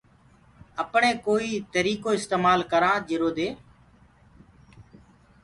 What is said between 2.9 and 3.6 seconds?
جرو دي